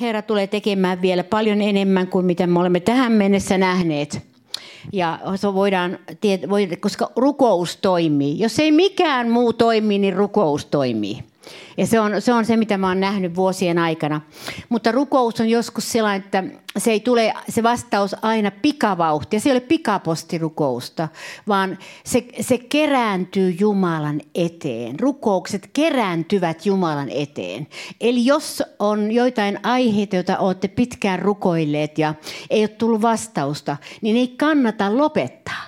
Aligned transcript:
Herra 0.00 0.22
tulee 0.22 0.46
tekemään 0.46 1.02
vielä 1.02 1.24
paljon 1.24 1.62
enemmän 1.62 2.06
kuin 2.06 2.26
mitä 2.26 2.46
me 2.46 2.60
olemme 2.60 2.80
tähän 2.80 3.12
mennessä 3.12 3.58
nähneet. 3.58 4.22
Ja 4.92 5.18
se 5.36 5.54
voidaan, 5.54 5.98
koska 6.80 7.10
rukous 7.16 7.76
toimii. 7.76 8.38
Jos 8.38 8.58
ei 8.58 8.72
mikään 8.72 9.30
muu 9.30 9.52
toimi, 9.52 9.98
niin 9.98 10.16
rukous 10.16 10.66
toimii. 10.66 11.18
Ja 11.76 11.86
se 11.86 12.00
on, 12.00 12.22
se 12.22 12.32
on 12.32 12.44
se, 12.44 12.56
mitä 12.56 12.78
mä 12.78 12.88
oon 12.88 13.00
nähnyt 13.00 13.36
vuosien 13.36 13.78
aikana. 13.78 14.20
Mutta 14.68 14.92
rukous 14.92 15.40
on 15.40 15.48
joskus 15.48 15.92
sellainen, 15.92 16.24
että 16.24 16.44
se 16.78 16.90
ei 16.90 17.00
tule 17.00 17.34
se 17.48 17.62
vastaus 17.62 18.16
aina 18.22 18.50
pikavauhtia. 18.50 19.40
Se 19.40 19.48
ei 19.48 19.52
ole 19.52 19.60
pikapostirukousta, 19.60 21.08
vaan 21.48 21.78
se, 22.04 22.24
se 22.40 22.58
kerääntyy 22.58 23.56
Jumalan 23.60 24.20
eteen. 24.34 25.00
Rukoukset 25.00 25.70
kerääntyvät 25.72 26.66
Jumalan 26.66 27.10
eteen. 27.10 27.66
Eli 28.00 28.24
jos 28.24 28.62
on 28.78 29.12
joitain 29.12 29.58
aiheita, 29.62 30.16
joita 30.16 30.38
olette 30.38 30.68
pitkään 30.68 31.18
rukoilleet 31.18 31.98
ja 31.98 32.14
ei 32.50 32.62
ole 32.62 32.68
tullut 32.68 33.02
vastausta, 33.02 33.76
niin 34.00 34.16
ei 34.16 34.28
kannata 34.28 34.96
lopettaa 34.96 35.67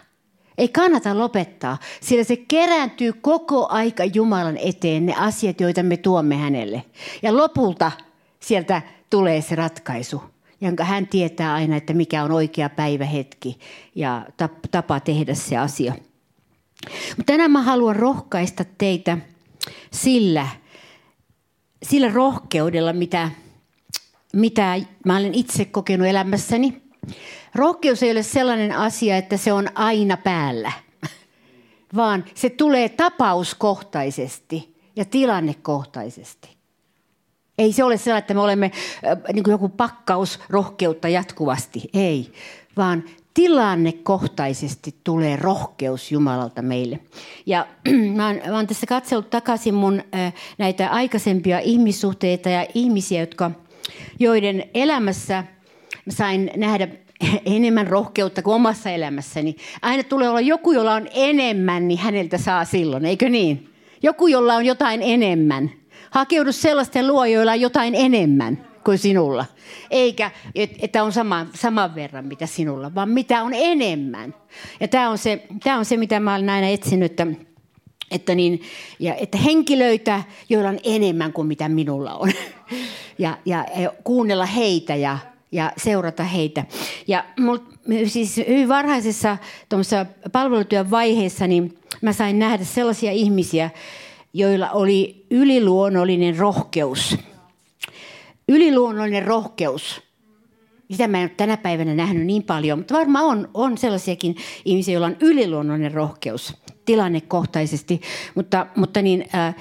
ei 0.59 0.69
kannata 0.69 1.19
lopettaa, 1.19 1.79
sillä 2.01 2.25
se 2.25 2.37
kerääntyy 2.37 3.13
koko 3.13 3.69
aika 3.69 4.05
Jumalan 4.05 4.57
eteen 4.57 5.07
ne 5.07 5.15
asiat, 5.15 5.61
joita 5.61 5.83
me 5.83 5.97
tuomme 5.97 6.37
hänelle. 6.37 6.85
Ja 7.23 7.37
lopulta 7.37 7.93
sieltä 8.41 8.83
tulee 9.11 9.43
se 9.43 9.55
ratkaisu, 9.55 10.23
jonka 10.61 10.85
hän 10.85 11.07
tietää 11.07 11.55
aina, 11.55 11.77
että 11.77 11.95
mikä 11.95 12.25
on 12.25 12.31
oikea 12.33 12.69
päivähetki 12.69 13.59
ja 13.95 14.27
tapa 14.71 15.01
tehdä 15.01 15.35
se 15.35 15.57
asia. 15.57 15.95
Tänään 17.27 17.51
mä 17.51 17.63
haluan 17.63 17.97
rohkaista 17.97 18.65
teitä 18.79 19.19
sillä, 19.93 20.49
sillä 21.83 22.09
rohkeudella, 22.09 22.93
mitä, 22.93 23.31
mitä 24.33 24.81
mä 25.05 25.17
olen 25.17 25.35
itse 25.35 25.65
kokenut 25.65 26.07
elämässäni. 26.07 26.83
Rohkeus 27.55 28.03
ei 28.03 28.11
ole 28.11 28.23
sellainen 28.23 28.73
asia, 28.73 29.17
että 29.17 29.37
se 29.37 29.53
on 29.53 29.69
aina 29.75 30.17
päällä, 30.17 30.73
vaan 31.97 32.25
se 32.35 32.51
tulee 32.51 32.89
tapauskohtaisesti 32.89 34.77
ja 34.97 35.05
tilannekohtaisesti. 35.05 36.57
Ei 37.59 37.73
se 37.73 37.85
ole 37.85 37.97
sellainen, 37.97 38.23
että 38.23 38.35
me 38.35 38.41
olemme 38.41 38.71
äh, 38.75 39.19
niin 39.33 39.45
kuin 39.45 39.53
joku 39.53 39.69
pakkaus 39.69 40.41
rohkeutta 40.49 41.09
jatkuvasti. 41.09 41.83
Ei, 41.95 42.33
vaan 42.77 43.05
tilannekohtaisesti 43.35 44.95
tulee 45.05 45.37
rohkeus 45.37 46.13
Jumalalta 46.13 46.63
meille. 46.63 47.01
Ja 47.47 47.67
mä 48.17 48.27
oon, 48.27 48.41
mä 48.49 48.57
oon 48.57 48.67
tässä 48.67 48.87
katsellut 48.87 49.31
takaisin 49.31 49.75
mun 49.75 50.03
äh, 50.15 50.35
näitä 50.59 50.91
aikaisempia 50.91 51.59
ihmissuhteita 51.59 52.49
ja 52.49 52.67
ihmisiä, 52.75 53.21
jotka, 53.21 53.51
joiden 54.19 54.65
elämässä 54.75 55.45
sain 56.09 56.51
nähdä 56.57 56.89
enemmän 57.57 57.87
rohkeutta 57.87 58.43
kuin 58.43 58.55
omassa 58.55 58.91
elämässäni. 58.91 59.57
Aina 59.83 60.03
tulee 60.03 60.29
olla 60.29 60.41
joku, 60.41 60.73
jolla 60.73 60.95
on 60.95 61.09
enemmän, 61.15 61.89
niin 61.89 61.99
häneltä 61.99 62.39
saa 62.39 62.65
silloin, 62.65 63.05
eikö 63.05 63.29
niin? 63.29 63.75
Joku, 64.03 64.27
jolla 64.27 64.55
on 64.55 64.67
jotain 64.67 65.03
enemmän. 65.03 65.71
Hakeudu 66.11 66.53
sellaisten 66.53 67.07
luo, 67.07 67.25
joilla 67.25 67.53
on 67.53 67.61
jotain 67.61 67.95
enemmän 67.95 68.67
kuin 68.85 68.99
sinulla. 68.99 69.47
Eikä, 69.91 70.31
että 70.55 71.05
on 71.05 71.13
sama, 71.13 71.47
saman 71.55 71.95
verran 71.95 72.27
mitä 72.27 72.47
sinulla, 72.47 72.95
vaan 72.95 73.09
mitä 73.09 73.43
on 73.43 73.55
enemmän. 73.55 74.35
Ja 74.81 74.89
tämä 74.89 75.11
on 75.11 75.19
se, 75.19 75.47
tämä 75.63 75.79
on 75.79 75.85
se 75.85 75.97
mitä 75.97 76.21
mä 76.21 76.35
olen 76.35 76.51
aina 76.51 76.69
etsinyt, 76.69 77.11
että, 77.11 77.27
että, 78.11 78.35
niin, 78.35 78.63
ja, 78.99 79.15
että 79.15 79.39
henkilöitä, 79.39 80.23
joilla 80.49 80.69
on 80.69 80.79
enemmän 80.85 81.33
kuin 81.33 81.47
mitä 81.47 81.69
minulla 81.69 82.15
on. 82.15 82.33
Ja, 83.19 83.39
ja, 83.45 83.67
ja 83.77 83.93
kuunnella 84.05 84.47
heitä 84.47 84.95
ja 84.95 85.19
ja 85.53 85.73
seurata 85.77 86.23
heitä. 86.23 86.65
Ja 87.07 87.25
siis 88.07 88.37
hyvin 88.37 88.69
varhaisessa 88.69 89.37
palvelutyön 90.33 90.91
vaiheessa 90.91 91.47
niin 91.47 91.79
mä 92.03 92.13
sain 92.13 92.39
nähdä 92.39 92.65
sellaisia 92.65 93.13
ihmisiä, 93.13 93.71
joilla 94.33 94.71
oli 94.71 95.27
yliluonnollinen 95.31 96.39
rohkeus. 96.39 97.17
Yliluonnollinen 98.49 99.27
rohkeus. 99.27 100.10
Sitä 100.91 101.09
mä 101.09 101.19
en 101.19 101.23
ole 101.23 101.31
tänä 101.37 101.57
päivänä 101.57 101.95
nähnyt 101.95 102.27
niin 102.27 102.43
paljon, 102.43 102.79
mutta 102.79 102.95
varmaan 102.95 103.25
on, 103.25 103.49
on 103.55 103.79
sellaisiakin 103.79 104.37
ihmisiä, 104.65 104.95
joilla 104.95 105.07
on 105.07 105.17
yliluonnollinen 105.21 105.95
rohkeus 105.95 106.57
tilannekohtaisesti. 106.85 108.01
Mutta, 108.35 108.67
mutta 108.77 109.03
niin, 109.03 109.25
äh, 109.35 109.55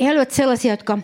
he 0.00 0.10
olivat 0.10 0.30
sellaisia, 0.30 0.72
jotka 0.72 0.98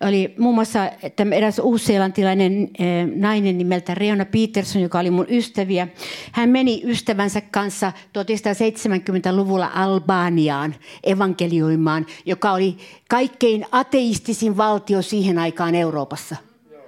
oli 0.00 0.34
muun 0.38 0.54
muassa 0.54 0.90
tämä 1.16 1.34
eräs 1.34 1.58
uusseelantilainen 1.58 2.62
äh, 2.62 2.86
nainen 3.16 3.58
nimeltä 3.58 3.94
Reona 3.94 4.24
Peterson, 4.24 4.82
joka 4.82 4.98
oli 4.98 5.10
mun 5.10 5.26
ystäviä. 5.28 5.88
Hän 6.32 6.48
meni 6.48 6.82
ystävänsä 6.84 7.40
kanssa 7.40 7.92
1970-luvulla 8.18 9.70
Albaniaan 9.74 10.74
evankelioimaan, 11.04 12.06
joka 12.26 12.52
oli 12.52 12.76
kaikkein 13.08 13.66
ateistisin 13.72 14.56
valtio 14.56 15.02
siihen 15.02 15.38
aikaan 15.38 15.74
Euroopassa 15.74 16.36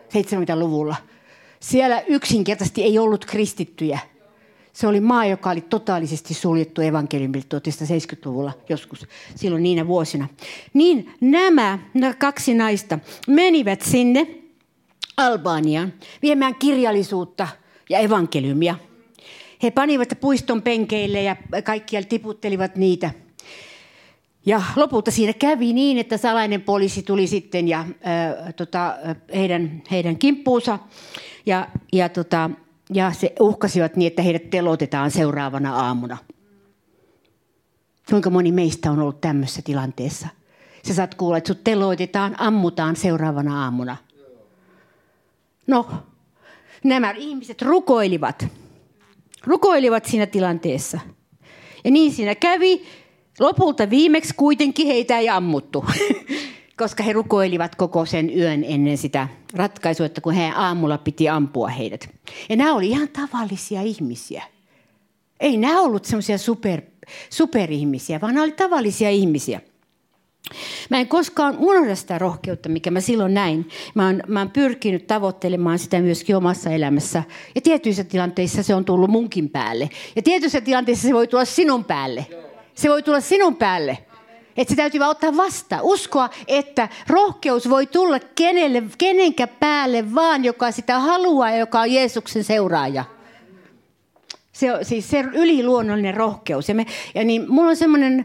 70-luvulla. 0.09 0.97
Siellä 1.62 2.00
yksinkertaisesti 2.00 2.82
ei 2.82 2.98
ollut 2.98 3.24
kristittyjä– 3.24 3.98
se 4.72 4.86
oli 4.86 5.00
maa, 5.00 5.26
joka 5.26 5.50
oli 5.50 5.60
totaalisesti 5.60 6.34
suljettu 6.34 6.80
evankeliumilta 6.80 7.58
1970-luvulla 7.58 8.52
joskus, 8.68 9.06
silloin 9.34 9.62
niinä 9.62 9.86
vuosina. 9.86 10.28
Niin 10.74 11.14
nämä, 11.20 11.78
kaksi 12.18 12.54
naista 12.54 12.98
menivät 13.28 13.82
sinne 13.82 14.26
Albaniaan 15.16 15.92
viemään 16.22 16.54
kirjallisuutta 16.54 17.48
ja 17.90 17.98
evankeliumia. 17.98 18.74
He 19.62 19.70
panivat 19.70 20.08
puiston 20.20 20.62
penkeille 20.62 21.22
ja 21.22 21.36
kaikkialla 21.64 22.08
tiputtelivat 22.08 22.76
niitä. 22.76 23.10
Ja 24.46 24.62
lopulta 24.76 25.10
siinä 25.10 25.32
kävi 25.32 25.72
niin, 25.72 25.98
että 25.98 26.16
salainen 26.16 26.62
poliisi 26.62 27.02
tuli 27.02 27.26
sitten 27.26 27.68
ja, 27.68 27.80
äh, 27.80 28.54
tota, 28.56 28.94
heidän, 29.34 29.82
heidän 29.90 30.16
kimppuunsa. 30.18 30.78
Ja, 31.47 31.69
ja 31.92 32.08
tota, 32.08 32.50
ja 32.94 33.12
se 33.12 33.32
uhkasivat 33.41 33.97
niin, 33.97 34.06
että 34.06 34.22
heidät 34.22 34.50
telotetaan 34.50 35.10
seuraavana 35.10 35.76
aamuna. 35.76 36.19
Kuinka 38.10 38.30
moni 38.30 38.53
meistä 38.53 38.91
on 38.91 38.98
ollut 38.98 39.20
tämmöisessä 39.20 39.62
tilanteessa? 39.62 40.28
Sä 40.86 40.94
saat 40.94 41.14
kuulla, 41.14 41.36
että 41.36 41.48
sut 41.48 41.64
teloitetaan, 41.64 42.41
ammutaan 42.41 42.97
seuraavana 42.97 43.64
aamuna. 43.64 43.97
No, 45.66 45.86
nämä 46.84 47.10
ihmiset 47.10 47.62
rukoilivat. 47.62 48.47
Rukoilivat 49.44 50.04
siinä 50.04 50.26
tilanteessa. 50.26 51.00
Ja 51.84 51.91
niin 51.91 52.12
siinä 52.12 52.34
kävi. 52.34 52.86
Lopulta 53.41 53.91
viimeksi 53.91 54.34
kuitenkin 54.34 54.86
heitä 54.86 55.19
ei 55.19 55.28
ammuttu. 55.28 55.84
koska 56.77 57.03
he 57.03 57.12
rukoilivat 57.12 57.75
koko 57.75 58.06
sen 58.06 58.38
yön 58.38 58.65
ennen 58.65 58.99
sitä 58.99 59.28
ratkaisua, 59.55 60.06
että 60.06 60.21
kun 60.21 60.34
he 60.34 60.53
aamulla 60.55 60.99
piti 60.99 61.28
ampua 61.28 61.69
heidät. 61.69 62.09
Ja 62.49 62.56
nämä 62.56 62.75
oli 62.75 62.88
ihan 62.88 63.09
tavallisia 63.09 63.83
ihmisiä. 63.83 64.43
Ei 65.41 65.56
nämä 65.56 65.81
ollut 65.81 66.05
semmoisia 66.05 66.38
super, 66.38 66.83
superihmisiä, 67.31 68.21
vaan 68.21 68.34
nämä 68.34 68.44
oli 68.44 68.53
tavallisia 68.53 69.10
ihmisiä. 69.10 69.60
Mä 70.91 70.99
en 70.99 71.09
koskaan 71.09 71.56
unohda 71.59 71.94
sitä 71.97 72.19
rohkeutta, 72.19 72.69
mikä 72.69 72.91
mä 72.91 73.00
silloin 73.00 73.34
näin. 73.34 73.69
Mä 73.94 74.06
oon, 74.06 74.22
mä 74.28 74.41
oon 74.41 74.50
pyrkinyt 74.50 75.06
tavoittelemaan 75.06 75.78
sitä 75.78 76.00
myöskin 76.00 76.37
omassa 76.37 76.71
elämässä. 76.71 77.22
Ja 77.54 77.60
tietyissä 77.60 78.04
tilanteissa 78.04 78.62
se 78.62 78.75
on 78.75 78.84
tullut 78.84 79.10
munkin 79.10 79.50
päälle. 79.50 79.91
Ja 80.16 80.22
tietyissä 80.22 80.60
tilanteissa 80.60 81.09
se 81.09 81.15
voi 81.15 81.28
tulla 81.28 81.44
sinun 81.44 81.84
päälle. 81.84 82.27
Se 82.75 82.89
voi 82.89 83.03
tulla 83.03 83.21
sinun 83.21 83.56
päälle. 83.56 83.99
Että 84.56 84.72
se 84.72 84.76
täytyy 84.76 85.00
vaan 85.00 85.10
ottaa 85.10 85.36
vastaan. 85.36 85.82
Uskoa, 85.82 86.30
että 86.46 86.88
rohkeus 87.06 87.70
voi 87.70 87.86
tulla 87.86 88.18
kenelle, 88.34 88.82
kenenkä 88.98 89.46
päälle 89.46 90.14
vaan, 90.14 90.44
joka 90.44 90.70
sitä 90.70 90.98
haluaa 90.98 91.50
ja 91.50 91.56
joka 91.56 91.80
on 91.80 91.92
Jeesuksen 91.92 92.44
seuraaja. 92.44 93.04
Se 94.53 94.72
on 94.72 94.84
siis 94.84 95.10
se 95.10 95.21
yliluonnollinen 95.21 96.15
rohkeus. 96.15 96.68
Ja, 96.68 96.74
me, 96.74 96.86
ja 97.15 97.24
niin, 97.24 97.50
mulla 97.50 97.71
on 97.71 97.77
semmoinen 97.77 98.24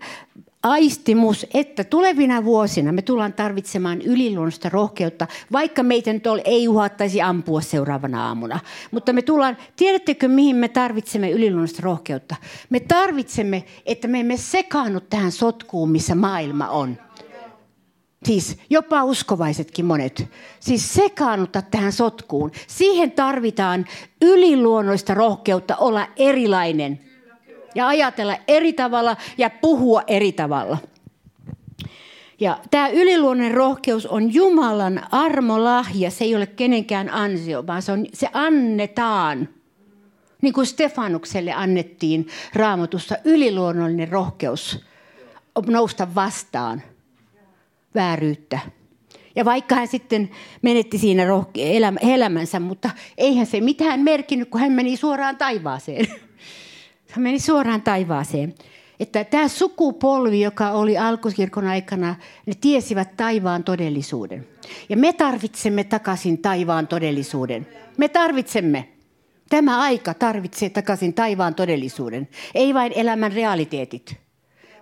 aistimus, 0.69 1.45
että 1.53 1.83
tulevina 1.83 2.45
vuosina 2.45 2.91
me 2.91 3.01
tullaan 3.01 3.33
tarvitsemaan 3.33 4.01
yliluonnollista 4.01 4.69
rohkeutta, 4.69 5.27
vaikka 5.51 5.83
meitä 5.83 6.13
nyt 6.13 6.23
ei 6.45 6.67
uhattaisi 6.67 7.21
ampua 7.21 7.61
seuraavana 7.61 8.27
aamuna. 8.27 8.59
Mutta 8.91 9.13
me 9.13 9.21
tullaan, 9.21 9.57
tiedättekö 9.75 10.27
mihin 10.27 10.55
me 10.55 10.67
tarvitsemme 10.67 11.31
yliluonnollista 11.31 11.81
rohkeutta? 11.83 12.35
Me 12.69 12.79
tarvitsemme, 12.79 13.63
että 13.85 14.07
me 14.07 14.19
emme 14.19 14.37
sekaannu 14.37 14.99
tähän 14.99 15.31
sotkuun, 15.31 15.89
missä 15.89 16.15
maailma 16.15 16.69
on. 16.69 16.97
Siis 18.25 18.57
jopa 18.69 19.03
uskovaisetkin 19.03 19.85
monet. 19.85 20.27
Siis 20.59 20.93
sekaannutta 20.93 21.61
tähän 21.61 21.91
sotkuun. 21.91 22.51
Siihen 22.67 23.11
tarvitaan 23.11 23.85
yliluonnollista 24.21 25.13
rohkeutta 25.13 25.75
olla 25.75 26.07
erilainen– 26.17 26.99
ja 27.77 27.87
ajatella 27.87 28.37
eri 28.47 28.73
tavalla 28.73 29.17
ja 29.37 29.49
puhua 29.49 30.01
eri 30.07 30.31
tavalla. 30.31 30.77
Ja 32.39 32.59
tämä 32.71 32.87
yliluonnollinen 32.87 33.53
rohkeus 33.53 34.05
on 34.05 34.33
Jumalan 34.33 35.01
armolahja. 35.11 36.11
Se 36.11 36.23
ei 36.23 36.35
ole 36.35 36.45
kenenkään 36.45 37.09
ansio, 37.09 37.67
vaan 37.67 37.81
se, 37.81 37.91
on, 37.91 38.05
se 38.13 38.29
annetaan. 38.33 39.49
Niin 40.41 40.53
kuin 40.53 40.67
Stefanukselle 40.67 41.53
annettiin 41.53 42.27
raamatussa 42.53 43.17
yliluonnollinen 43.25 44.09
rohkeus 44.09 44.85
nousta 45.67 46.15
vastaan 46.15 46.81
vääryyttä. 47.95 48.59
Ja 49.35 49.45
vaikka 49.45 49.75
hän 49.75 49.87
sitten 49.87 50.29
menetti 50.61 50.97
siinä 50.97 51.23
elämänsä, 52.01 52.59
mutta 52.59 52.89
eihän 53.17 53.45
se 53.45 53.61
mitään 53.61 53.99
merkinnyt, 53.99 54.49
kun 54.49 54.61
hän 54.61 54.71
meni 54.71 54.97
suoraan 54.97 55.37
taivaaseen. 55.37 56.07
Hän 57.11 57.23
meni 57.23 57.39
suoraan 57.39 57.81
taivaaseen. 57.81 58.55
Että 58.99 59.23
tämä 59.23 59.47
sukupolvi, 59.47 60.41
joka 60.41 60.71
oli 60.71 60.97
alkukirkon 60.97 61.67
aikana, 61.67 62.15
ne 62.45 62.53
tiesivät 62.61 63.17
taivaan 63.17 63.63
todellisuuden. 63.63 64.47
Ja 64.89 64.97
me 64.97 65.13
tarvitsemme 65.13 65.83
takaisin 65.83 66.37
taivaan 66.37 66.87
todellisuuden. 66.87 67.67
Me 67.97 68.07
tarvitsemme. 68.07 68.89
Tämä 69.49 69.81
aika 69.81 70.13
tarvitsee 70.13 70.69
takaisin 70.69 71.13
taivaan 71.13 71.55
todellisuuden. 71.55 72.27
Ei 72.55 72.73
vain 72.73 72.93
elämän 72.95 73.33
realiteetit, 73.33 74.15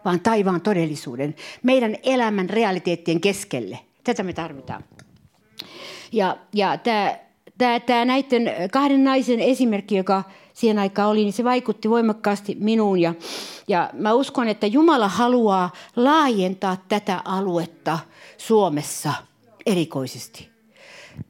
vaan 0.05 0.19
taivaan 0.19 0.61
todellisuuden. 0.61 1.35
Meidän 1.63 1.95
elämän 2.03 2.49
realiteettien 2.49 3.21
keskelle. 3.21 3.79
Tätä 4.03 4.23
me 4.23 4.33
tarvitaan. 4.33 4.83
Ja, 6.11 6.37
ja 6.53 6.77
tämä, 6.77 7.15
tämä, 7.57 7.79
tämä 7.79 8.05
näiden 8.05 8.51
kahden 8.71 9.03
naisen 9.03 9.39
esimerkki, 9.39 9.95
joka 9.95 10.23
siihen 10.55 10.79
aikaan 10.79 11.09
oli, 11.09 11.23
niin 11.23 11.33
se 11.33 11.43
vaikutti 11.43 11.89
voimakkaasti 11.89 12.57
minuun. 12.59 12.99
Ja, 12.99 13.13
ja 13.67 13.89
mä 13.93 14.13
uskon, 14.13 14.47
että 14.47 14.67
Jumala 14.67 15.07
haluaa 15.07 15.71
laajentaa 15.95 16.77
tätä 16.87 17.21
aluetta 17.25 17.99
Suomessa 18.37 19.13
erikoisesti. 19.65 20.49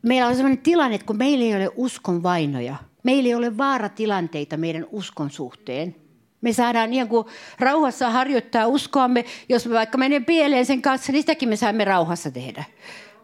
Meillä 0.02 0.28
on 0.28 0.36
sellainen 0.36 0.64
tilanne, 0.64 0.96
että 0.96 1.08
kun 1.08 1.18
meillä 1.18 1.46
ei 1.46 1.56
ole 1.56 1.72
uskon 1.76 2.24
vainoja, 2.24 2.76
meillä 3.04 3.28
ei 3.28 3.36
ole 3.36 3.58
vaaratilanteita 3.58 4.58
meidän 4.58 4.88
uskon 4.92 5.30
suhteen, 5.32 5.96
me 6.42 6.54
saadaan 6.54 6.94
ihan 6.94 7.08
kuin 7.08 7.28
rauhassa 7.60 8.10
harjoittaa 8.10 8.68
uskoamme. 8.68 9.26
Jos 9.50 9.66
me 9.66 9.74
vaikka 9.74 9.98
menemme 9.98 10.26
pieleen 10.26 10.66
sen 10.66 10.82
kanssa, 10.82 11.12
niin 11.12 11.22
sitäkin 11.22 11.50
me 11.50 11.56
saamme 11.56 11.86
rauhassa 11.86 12.32
tehdä. 12.32 12.64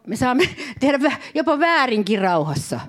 Me 0.08 0.16
saamme 0.16 0.50
tehdä 0.80 1.12
jopa 1.34 1.60
väärinkin 1.60 2.20
rauhassa. 2.20 2.80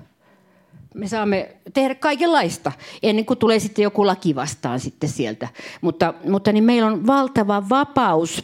Me 0.93 1.07
saamme 1.07 1.55
tehdä 1.73 1.95
kaikenlaista 1.95 2.71
ennen 3.03 3.25
kuin 3.25 3.39
tulee 3.39 3.59
sitten 3.59 3.83
joku 3.83 4.05
laki 4.05 4.35
vastaan 4.35 4.79
sitten 4.79 5.09
sieltä. 5.09 5.47
Mutta, 5.81 6.13
mutta 6.29 6.51
niin 6.51 6.63
meillä 6.63 6.87
on 6.87 7.07
valtava 7.07 7.69
vapaus, 7.69 8.43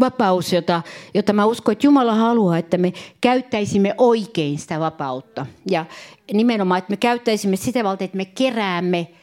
vapaus 0.00 0.52
jota, 0.52 0.82
jota 1.14 1.32
mä 1.32 1.44
uskon, 1.44 1.72
että 1.72 1.86
Jumala 1.86 2.14
haluaa, 2.14 2.58
että 2.58 2.78
me 2.78 2.92
käyttäisimme 3.20 3.94
oikein 3.98 4.58
sitä 4.58 4.80
vapautta. 4.80 5.46
Ja 5.70 5.86
nimenomaan, 6.32 6.78
että 6.78 6.90
me 6.90 6.96
käyttäisimme 6.96 7.56
sitä 7.56 7.84
valtaa, 7.84 8.04
että 8.04 8.16
me 8.16 8.24
keräämme– 8.24 9.08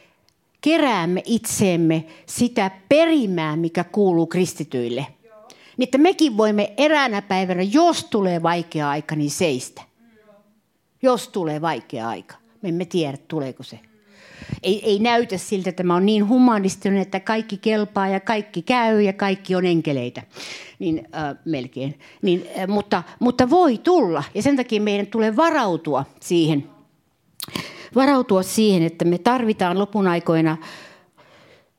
keräämme 0.62 1.22
itseemme 1.26 2.04
sitä 2.26 2.70
perimää, 2.88 3.56
mikä 3.56 3.84
kuuluu 3.84 4.26
kristityille. 4.26 5.06
Niin 5.76 5.86
että 5.86 5.98
mekin 5.98 6.36
voimme 6.36 6.72
eräänä 6.76 7.22
päivänä, 7.22 7.62
jos 7.62 8.04
tulee 8.04 8.42
vaikea 8.42 8.90
aika, 8.90 9.16
niin 9.16 9.30
seistä. 9.30 9.82
Jos 11.02 11.28
tulee 11.28 11.60
vaikea 11.60 12.08
aika. 12.08 12.36
Me 12.62 12.68
emme 12.68 12.84
tiedä, 12.84 13.18
tuleeko 13.28 13.62
se. 13.62 13.80
Ei, 14.62 14.90
ei 14.90 14.98
näytä 14.98 15.38
siltä, 15.38 15.70
että 15.70 15.82
tämä 15.82 15.94
on 15.94 16.06
niin 16.06 16.28
humanistinen, 16.28 16.98
että 16.98 17.20
kaikki 17.20 17.56
kelpaa 17.56 18.08
ja 18.08 18.20
kaikki 18.20 18.62
käy 18.62 19.02
ja 19.02 19.12
kaikki 19.12 19.54
on 19.54 19.66
enkeleitä. 19.66 20.22
Niin, 20.78 21.08
äh, 21.14 21.36
melkein. 21.44 21.98
Niin, 22.22 22.46
äh, 22.58 22.68
mutta, 22.68 23.02
mutta 23.20 23.50
voi 23.50 23.78
tulla 23.78 24.24
ja 24.34 24.42
sen 24.42 24.56
takia 24.56 24.80
meidän 24.80 25.06
tulee 25.06 25.36
varautua 25.36 26.04
siihen 26.20 26.68
varautua 27.94 28.42
siihen, 28.42 28.82
että 28.82 29.04
me 29.04 29.18
tarvitaan 29.18 29.78
lopun 29.78 30.08
aikoina, 30.08 30.56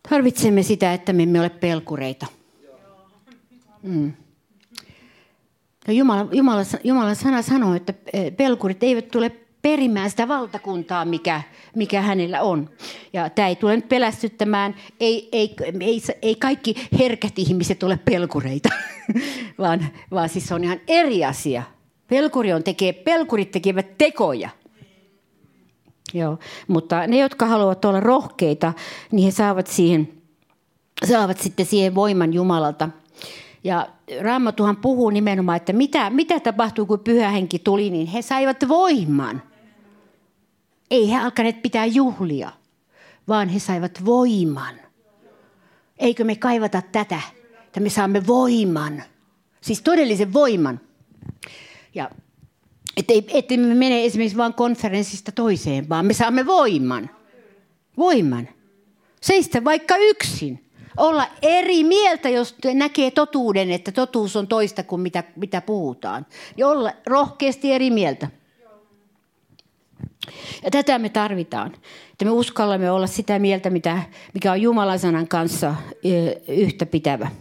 tarvitsemme 0.09 0.63
sitä, 0.63 0.93
että 0.93 1.13
me 1.13 1.23
emme 1.23 1.39
ole 1.39 1.49
pelkureita. 1.49 2.25
Mm. 3.83 4.13
Ja 5.87 5.93
Jumala, 5.93 6.27
Jumala, 6.31 6.61
Jumalan 6.83 7.15
sana 7.15 7.41
sanoo, 7.41 7.75
että 7.75 7.93
eh, 8.13 8.35
pelkurit 8.35 8.83
eivät 8.83 9.11
tule 9.11 9.31
perimään 9.61 10.09
sitä 10.09 10.27
valtakuntaa, 10.27 11.05
mikä, 11.05 11.41
mikä 11.75 12.01
hänellä 12.01 12.41
on. 12.41 12.69
Ja 13.13 13.29
tämä 13.29 13.47
ei 13.47 13.55
tule 13.55 13.75
nyt 13.75 13.89
pelästyttämään, 13.89 14.75
ei, 14.99 15.29
ei, 15.31 15.55
ei, 15.79 16.01
ei 16.21 16.35
kaikki 16.35 16.75
herkät 16.99 17.39
ihmiset 17.39 17.83
ole 17.83 17.99
pelkureita, 18.05 18.69
vaan, 19.59 19.85
vaan 20.11 20.29
siis 20.29 20.45
se 20.45 20.53
on 20.53 20.63
ihan 20.63 20.79
eri 20.87 21.25
asia. 21.25 21.63
Pelkuri 22.07 22.53
on 22.53 22.63
tekee, 22.63 22.93
pelkurit 22.93 23.51
tekevät 23.51 23.97
tekoja– 23.97 24.49
Joo, 26.13 26.39
mutta 26.67 27.07
ne, 27.07 27.17
jotka 27.17 27.45
haluavat 27.45 27.85
olla 27.85 27.99
rohkeita, 27.99 28.73
niin 29.11 29.25
he 29.25 29.31
saavat, 29.31 29.67
siihen, 29.67 30.13
saavat 31.05 31.39
sitten 31.39 31.65
siihen 31.65 31.95
voiman 31.95 32.33
Jumalalta. 32.33 32.89
Ja 33.63 33.89
Raamatuhan 34.21 34.77
puhuu 34.77 35.09
nimenomaan, 35.09 35.57
että 35.57 35.73
mitä, 35.73 36.09
mitä 36.09 36.39
tapahtui, 36.39 36.85
kun 36.85 36.99
pyhä 36.99 37.29
henki 37.29 37.59
tuli, 37.59 37.89
niin 37.89 38.07
he 38.07 38.21
saivat 38.21 38.67
voiman. 38.67 39.43
Ei 40.91 41.11
he 41.11 41.17
alkaneet 41.17 41.61
pitää 41.61 41.85
juhlia, 41.85 42.51
vaan 43.27 43.49
he 43.49 43.59
saivat 43.59 44.05
voiman. 44.05 44.75
Eikö 45.97 46.23
me 46.23 46.35
kaivata 46.35 46.81
tätä, 46.91 47.19
että 47.65 47.79
me 47.79 47.89
saamme 47.89 48.27
voiman, 48.27 49.03
siis 49.61 49.81
todellisen 49.81 50.33
voiman. 50.33 50.79
Ja 51.95 52.09
että 52.97 53.13
ei, 53.13 53.25
ettei 53.33 53.57
me 53.57 53.75
mene 53.75 54.05
esimerkiksi 54.05 54.37
vain 54.37 54.53
konferenssista 54.53 55.31
toiseen, 55.31 55.89
vaan 55.89 56.05
me 56.05 56.13
saamme 56.13 56.45
voiman. 56.45 57.09
Voiman. 57.97 58.49
Seistä 59.21 59.63
vaikka 59.63 59.95
yksin. 59.97 60.62
Olla 60.97 61.27
eri 61.41 61.83
mieltä, 61.83 62.29
jos 62.29 62.55
näkee 62.73 63.11
totuuden, 63.11 63.71
että 63.71 63.91
totuus 63.91 64.35
on 64.35 64.47
toista 64.47 64.83
kuin 64.83 65.01
mitä, 65.01 65.23
mitä 65.35 65.61
puhutaan. 65.61 66.25
Ja 66.57 66.67
olla 66.67 66.91
rohkeasti 67.05 67.71
eri 67.71 67.89
mieltä. 67.89 68.27
Ja 70.63 70.71
tätä 70.71 70.99
me 70.99 71.09
tarvitaan. 71.09 71.71
Että 72.11 72.25
me 72.25 72.31
uskallamme 72.31 72.91
olla 72.91 73.07
sitä 73.07 73.39
mieltä, 73.39 73.69
mitä, 73.69 74.03
mikä 74.33 74.51
on 74.51 74.61
Jumalan 74.61 74.99
sanan 74.99 75.27
kanssa 75.27 75.75
yhtä 76.47 76.85
pitävä. 76.85 77.31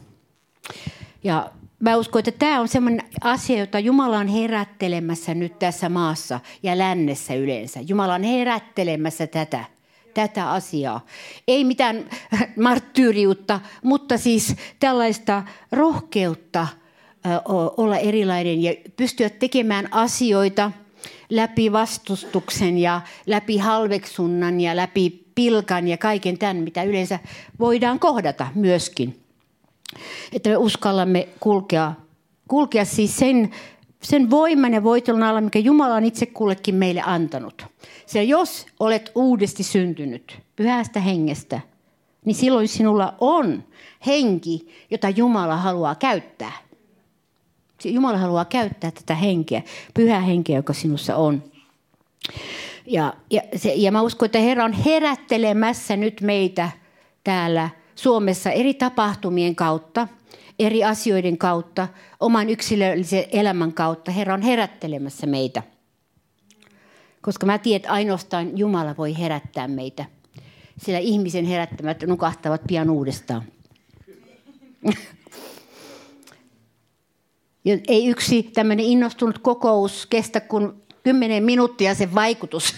Ja 1.24 1.50
mä 1.80 1.96
uskon, 1.96 2.18
että 2.18 2.32
tämä 2.32 2.60
on 2.60 2.68
sellainen 2.68 3.06
asia, 3.20 3.58
jota 3.58 3.78
Jumala 3.78 4.18
on 4.18 4.28
herättelemässä 4.28 5.34
nyt 5.34 5.58
tässä 5.58 5.88
maassa 5.88 6.40
ja 6.62 6.78
lännessä 6.78 7.34
yleensä. 7.34 7.80
Jumala 7.80 8.14
on 8.14 8.22
herättelemässä 8.22 9.26
tätä, 9.26 9.64
tätä 10.14 10.50
asiaa. 10.50 11.06
Ei 11.48 11.64
mitään 11.64 12.04
marttyyriutta, 12.60 13.60
mutta 13.82 14.18
siis 14.18 14.56
tällaista 14.80 15.42
rohkeutta 15.72 16.66
olla 17.76 17.98
erilainen 17.98 18.62
ja 18.62 18.74
pystyä 18.96 19.30
tekemään 19.30 19.88
asioita 19.90 20.72
läpi 21.30 21.72
vastustuksen 21.72 22.78
ja 22.78 23.00
läpi 23.26 23.56
halveksunnan 23.56 24.60
ja 24.60 24.76
läpi 24.76 25.22
pilkan 25.34 25.88
ja 25.88 25.96
kaiken 25.96 26.38
tämän, 26.38 26.56
mitä 26.56 26.82
yleensä 26.82 27.18
voidaan 27.58 27.98
kohdata 27.98 28.46
myöskin. 28.54 29.20
Että 30.32 30.50
me 30.50 30.56
uskallamme 30.56 31.28
kulkea, 31.40 31.92
kulkea 32.48 32.84
siis 32.84 33.16
sen, 33.16 33.50
sen 34.02 34.30
voiman 34.30 34.74
ja 34.74 34.84
voitelun 34.84 35.22
alla, 35.22 35.40
mikä 35.40 35.58
Jumala 35.58 35.94
on 35.94 36.04
itse 36.04 36.26
kullekin 36.26 36.74
meille 36.74 37.02
antanut. 37.06 37.66
Sillä 38.06 38.22
jos 38.22 38.66
olet 38.80 39.12
uudesti 39.14 39.62
syntynyt 39.62 40.38
pyhästä 40.56 41.00
hengestä, 41.00 41.60
niin 42.24 42.34
silloin 42.34 42.68
sinulla 42.68 43.14
on 43.20 43.64
henki, 44.06 44.68
jota 44.90 45.08
Jumala 45.08 45.56
haluaa 45.56 45.94
käyttää. 45.94 46.52
Jumala 47.84 48.18
haluaa 48.18 48.44
käyttää 48.44 48.90
tätä 48.90 49.14
henkeä, 49.14 49.62
pyhää 49.94 50.20
henkeä, 50.20 50.56
joka 50.56 50.72
sinussa 50.72 51.16
on. 51.16 51.42
Ja, 52.86 53.14
ja, 53.30 53.42
se, 53.56 53.72
ja 53.74 53.92
mä 53.92 54.02
uskon, 54.02 54.26
että 54.26 54.38
Herra 54.38 54.64
on 54.64 54.72
herättelemässä 54.72 55.96
nyt 55.96 56.20
meitä 56.20 56.70
täällä– 57.24 57.70
Suomessa 57.94 58.50
eri 58.50 58.74
tapahtumien 58.74 59.56
kautta, 59.56 60.08
eri 60.66 60.84
asioiden 60.84 61.38
kautta, 61.38 61.88
oman 62.20 62.50
yksilöllisen 62.50 63.24
elämän 63.32 63.72
kautta. 63.72 64.10
Herra 64.10 64.34
on 64.34 64.42
herättelemässä 64.42 65.26
meitä. 65.26 65.62
Koska 67.22 67.46
mä 67.46 67.58
tiedän, 67.58 67.76
että 67.76 67.92
ainoastaan 67.92 68.58
Jumala 68.58 68.96
voi 68.98 69.18
herättää 69.18 69.68
meitä. 69.68 70.04
Sillä 70.78 70.98
ihmisen 70.98 71.44
herättämät 71.44 72.02
nukahtavat 72.06 72.60
pian 72.66 72.90
uudestaan. 72.90 73.42
Ei 77.88 78.06
yksi 78.06 78.42
tämmöinen 78.42 78.86
innostunut 78.86 79.38
kokous 79.38 80.06
kestä 80.06 80.40
kuin 80.40 80.72
10 81.02 81.44
minuuttia 81.44 81.94
sen 81.94 82.14
vaikutus. 82.14 82.74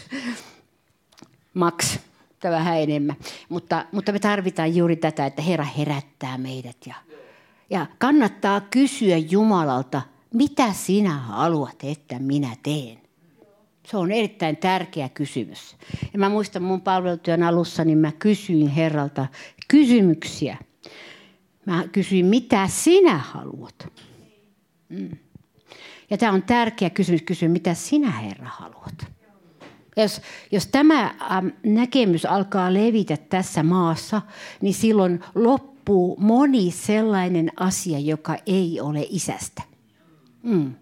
Max 1.54 1.98
ehkä 2.44 2.56
vähän 2.56 2.80
enemmän. 2.80 3.16
Mutta, 3.48 3.84
mutta 3.92 4.12
me 4.12 4.18
tarvitaan 4.18 4.76
juuri 4.76 4.96
tätä, 4.96 5.26
että 5.26 5.42
Herra 5.42 5.64
herättää 5.64 6.38
meidät 6.38 6.76
ja, 6.86 6.94
Ja 7.71 7.87
kannattaa 7.99 8.61
kysyä 8.61 9.16
Jumalalta, 9.16 10.02
mitä 10.35 10.73
sinä 10.73 11.18
haluat, 11.18 11.76
että 11.83 12.18
minä 12.18 12.56
teen. 12.62 12.99
Se 13.87 13.97
on 13.97 14.12
erittäin 14.12 14.56
tärkeä 14.56 15.09
kysymys. 15.09 15.76
Ja 16.12 16.18
mä 16.18 16.28
muistan 16.28 16.62
mun 16.62 16.80
palvelutyön 16.80 17.42
alussa, 17.42 17.85
niin 17.85 17.99
mä 17.99 18.12
kysyin 18.12 18.68
Herralta 18.68 19.26
kysymyksiä. 19.68 20.56
Mä 21.66 21.85
kysyin, 21.92 22.26
mitä 22.26 22.68
sinä 22.68 23.18
haluat? 23.18 23.92
Mm. 24.88 25.11
Ja 26.11 26.18
tämä 26.18 26.33
on 26.33 26.42
tärkeä 26.42 26.90
kysymys 26.90 27.23
kysyä, 27.23 27.49
mitä 27.49 27.75
sinä 27.75 28.11
Herra 28.11 28.49
haluat? 28.49 29.13
Jos, 29.96 30.20
jos 30.50 30.66
tämä 30.66 31.14
näkemys 31.62 32.26
alkaa 32.26 32.74
levitä 32.74 33.16
tässä 33.16 33.62
maassa, 33.62 34.22
niin 34.60 34.74
silloin 34.74 35.20
loppuu 35.34 36.16
moni 36.20 36.70
sellainen 36.70 37.52
asia, 37.56 37.98
joka 37.98 38.36
ei 38.46 38.80
ole 38.80 39.06
isästä. 39.08 39.62
Mm. 40.42 40.74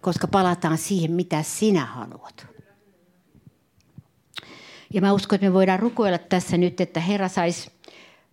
Koska 0.00 0.26
palataan 0.28 0.78
siihen, 0.78 1.12
mitä 1.12 1.42
sinä 1.42 1.84
haluat. 1.84 2.46
Ja 4.94 5.00
mä 5.00 5.12
uskon, 5.12 5.36
että 5.36 5.46
me 5.46 5.52
voidaan 5.52 5.78
rukoilla 5.78 6.18
tässä 6.18 6.56
nyt, 6.56 6.80
että 6.80 7.00
Herra 7.00 7.28
saisi 7.28 7.70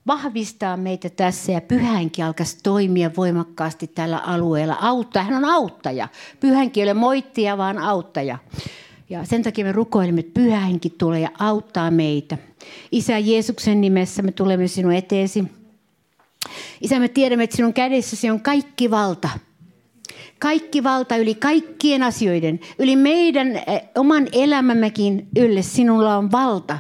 vahvistaa 0.07 0.77
meitä 0.77 1.09
tässä 1.09 1.51
ja 1.51 1.61
pyhänkin 1.61 2.25
alkaisi 2.25 2.57
toimia 2.63 3.11
voimakkaasti 3.17 3.88
tällä 3.88 4.17
alueella. 4.17 4.77
Auttaa, 4.81 5.23
hän 5.23 5.33
on 5.33 5.45
auttaja. 5.45 6.07
Pyhänkin 6.39 6.81
ei 6.81 6.85
ole 6.89 7.00
moittija, 7.00 7.57
vaan 7.57 7.77
auttaja. 7.77 8.38
Ja 9.11 9.25
sen 9.25 9.43
takia 9.43 9.65
me 9.65 9.71
rukoilemme, 9.71 10.19
että 10.19 10.41
pyhä 10.41 10.59
henki 10.59 10.89
tulee 10.89 11.19
ja 11.19 11.29
auttaa 11.39 11.91
meitä. 11.91 12.37
Isä 12.91 13.17
Jeesuksen 13.17 13.81
nimessä 13.81 14.21
me 14.21 14.31
tulemme 14.31 14.67
sinun 14.67 14.93
eteesi. 14.93 15.43
Isä, 16.81 16.99
me 16.99 17.07
tiedämme, 17.07 17.43
että 17.43 17.55
sinun 17.55 17.73
kädessäsi 17.73 18.29
on 18.29 18.41
kaikki 18.41 18.91
valta. 18.91 19.29
Kaikki 20.39 20.83
valta 20.83 21.15
yli 21.15 21.35
kaikkien 21.35 22.03
asioiden, 22.03 22.59
yli 22.79 22.95
meidän 22.95 23.55
eh, 23.55 23.81
oman 23.95 24.27
elämämmekin 24.31 25.27
ylle 25.37 25.61
sinulla 25.61 26.17
on 26.17 26.31
valta. 26.31 26.79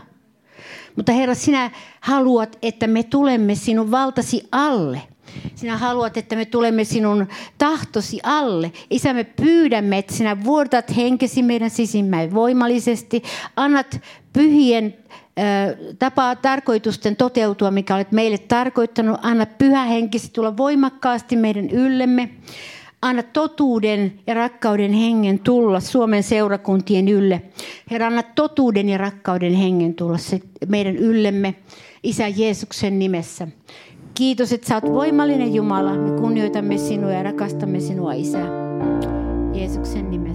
Mutta 0.95 1.11
Herra, 1.11 1.35
sinä 1.35 1.71
haluat, 1.99 2.57
että 2.61 2.87
me 2.87 3.03
tulemme 3.03 3.55
sinun 3.55 3.91
valtasi 3.91 4.47
alle. 4.51 5.01
Sinä 5.55 5.77
haluat, 5.77 6.17
että 6.17 6.35
me 6.35 6.45
tulemme 6.45 6.83
sinun 6.83 7.27
tahtosi 7.57 8.19
alle. 8.23 8.71
Isä, 8.89 9.13
me 9.13 9.23
pyydämme, 9.23 9.97
että 9.97 10.13
sinä 10.13 10.43
vuodat 10.43 10.95
henkesi 10.95 11.43
meidän 11.43 11.69
sisimmäin 11.69 12.33
voimallisesti. 12.33 13.23
Annat 13.55 14.01
pyhien 14.33 14.93
tapaa 15.99 16.35
tarkoitusten 16.35 17.15
toteutua, 17.15 17.71
mikä 17.71 17.95
olet 17.95 18.11
meille 18.11 18.37
tarkoittanut. 18.37 19.19
Anna 19.21 19.45
pyhä 19.45 19.83
henkesi 19.83 20.31
tulla 20.33 20.57
voimakkaasti 20.57 21.35
meidän 21.35 21.69
yllemme. 21.69 22.29
Anna 23.01 23.23
totuuden 23.23 24.19
ja 24.27 24.33
rakkauden 24.33 24.93
hengen 24.93 25.39
tulla 25.39 25.79
Suomen 25.79 26.23
seurakuntien 26.23 27.07
ylle. 27.07 27.41
Herra, 27.91 28.07
anna 28.07 28.23
totuuden 28.23 28.89
ja 28.89 28.97
rakkauden 28.97 29.53
hengen 29.53 29.93
tulla 29.93 30.17
meidän 30.67 30.95
yllemme 30.95 31.55
Isä 32.03 32.27
Jeesuksen 32.27 32.99
nimessä. 32.99 33.47
Kiitos, 34.13 34.53
että 34.53 34.67
sä 34.67 34.75
oot 34.75 34.93
voimallinen 34.93 35.53
Jumala. 35.53 35.97
Me 35.97 36.21
kunnioitamme 36.21 36.77
sinua 36.77 37.11
ja 37.11 37.23
rakastamme 37.23 37.79
sinua, 37.79 38.13
Isä. 38.13 38.39
Jeesuksen 39.53 40.09
nimessä. 40.11 40.30